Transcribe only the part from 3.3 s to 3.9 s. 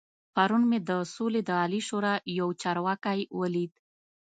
ولید.